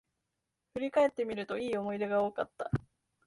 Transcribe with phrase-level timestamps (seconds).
[0.73, 2.71] 振り返ってみると、良い思い出が多かった